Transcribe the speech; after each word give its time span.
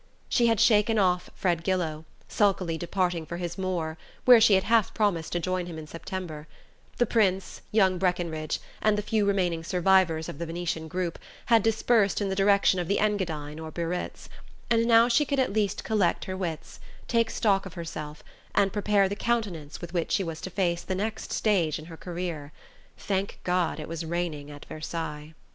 She 0.29 0.47
had 0.47 0.59
shaken 0.59 0.97
off 0.97 1.29
Fred 1.35 1.63
Gillow, 1.63 2.05
sulkily 2.27 2.75
departing 2.75 3.23
for 3.23 3.37
his 3.37 3.55
moor 3.55 3.99
(where 4.25 4.41
she 4.41 4.55
had 4.55 4.63
half 4.63 4.95
promised 4.95 5.31
to 5.33 5.39
join 5.39 5.67
him 5.67 5.77
in 5.77 5.85
September); 5.85 6.47
the 6.97 7.05
Prince, 7.05 7.61
young 7.71 7.99
Breckenridge, 7.99 8.59
and 8.81 8.97
the 8.97 9.03
few 9.03 9.27
remaining 9.27 9.63
survivors 9.63 10.27
of 10.27 10.39
the 10.39 10.47
Venetian 10.47 10.87
group, 10.87 11.19
had 11.53 11.61
dispersed 11.61 12.19
in 12.19 12.29
the 12.29 12.35
direction 12.35 12.79
of 12.79 12.87
the 12.87 12.97
Engadine 12.99 13.59
or 13.59 13.69
Biarritz; 13.71 14.27
and 14.71 14.87
now 14.87 15.07
she 15.07 15.23
could 15.23 15.37
at 15.39 15.53
least 15.53 15.83
collect 15.83 16.25
her 16.25 16.35
wits, 16.35 16.79
take 17.07 17.29
stock 17.29 17.67
of 17.67 17.75
herself, 17.75 18.23
and 18.55 18.73
prepare 18.73 19.07
the 19.07 19.15
countenance 19.15 19.81
with 19.81 19.93
which 19.93 20.11
she 20.11 20.23
was 20.23 20.41
to 20.41 20.49
face 20.49 20.81
the 20.81 20.95
next 20.95 21.31
stage 21.31 21.77
in 21.77 21.85
her 21.85 21.95
career. 21.97 22.51
Thank 22.97 23.39
God 23.43 23.79
it 23.79 23.87
was 23.87 24.03
raining 24.03 24.49
at 24.49 24.65
Versailles! 24.65 25.35